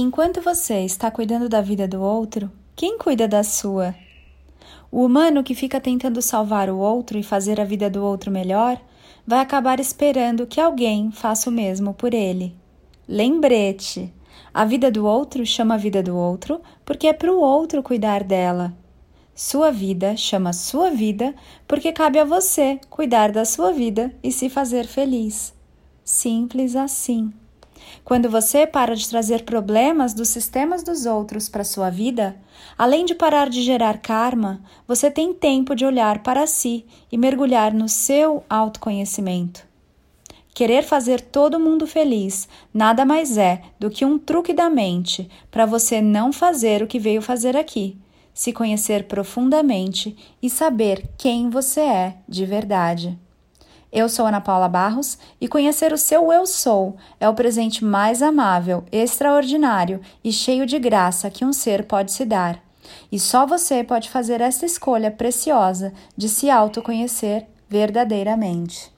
[0.00, 3.96] Enquanto você está cuidando da vida do outro, quem cuida da sua?
[4.92, 8.80] O humano que fica tentando salvar o outro e fazer a vida do outro melhor
[9.26, 12.54] vai acabar esperando que alguém faça o mesmo por ele.
[13.08, 14.14] Lembrete:
[14.54, 18.22] a vida do outro chama a vida do outro porque é para o outro cuidar
[18.22, 18.72] dela.
[19.34, 21.34] Sua vida chama sua vida
[21.66, 25.52] porque cabe a você cuidar da sua vida e se fazer feliz.
[26.04, 27.32] Simples assim.
[28.04, 32.36] Quando você para de trazer problemas dos sistemas dos outros para sua vida,
[32.76, 37.72] além de parar de gerar karma, você tem tempo de olhar para si e mergulhar
[37.74, 39.66] no seu autoconhecimento.
[40.54, 45.64] Querer fazer todo mundo feliz nada mais é do que um truque da mente para
[45.64, 47.96] você não fazer o que veio fazer aqui,
[48.34, 53.16] se conhecer profundamente e saber quem você é de verdade.
[53.90, 58.22] Eu sou Ana Paula Barros e conhecer o seu Eu Sou é o presente mais
[58.22, 62.62] amável, extraordinário e cheio de graça que um ser pode se dar.
[63.10, 68.92] E só você pode fazer essa escolha preciosa de se autoconhecer verdadeiramente.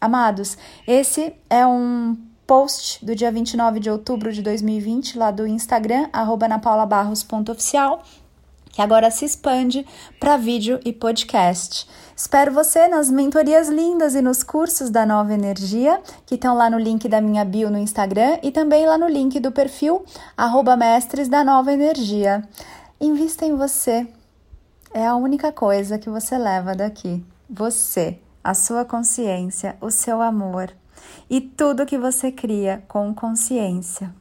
[0.00, 2.16] Amados, esse é um
[2.46, 8.02] post do dia 29 de outubro de 2020, lá do Instagram, arroba napaulabarros.oficial
[8.70, 9.86] que agora se expande
[10.18, 11.88] para vídeo e podcast.
[12.16, 16.78] Espero você nas mentorias lindas e nos cursos da Nova Energia, que estão lá no
[16.78, 20.04] link da minha bio no Instagram e também lá no link do perfil
[20.78, 22.46] mestres da Nova Energia.
[23.00, 24.06] Invista em você.
[24.92, 27.24] É a única coisa que você leva daqui.
[27.48, 30.70] Você, a sua consciência, o seu amor
[31.28, 34.12] e tudo que você cria com consciência.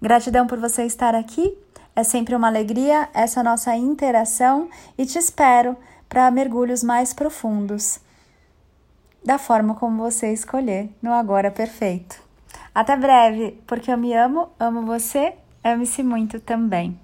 [0.00, 1.56] Gratidão por você estar aqui
[1.96, 5.74] é sempre uma alegria essa nossa interação e te espero
[6.08, 7.98] para mergulhos mais profundos,
[9.24, 12.22] da forma como você escolher no Agora Perfeito.
[12.74, 17.00] Até breve, porque eu me amo, amo você, ame-se muito também.